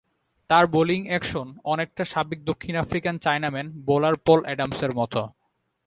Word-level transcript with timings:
তাঁর 0.49 0.65
bowling 0.67 1.01
action 1.07 1.47
অনেকটা 1.63 2.03
সাবেক 2.05 2.39
দক্ষিণ 2.45 2.75
আফ্রিকান 2.75 3.15
চায়নাম্যান 3.17 3.67
বোলার 3.87 4.15
পল 4.25 4.39
অ্যাডামসের 4.45 4.91
মতো। 4.95 5.21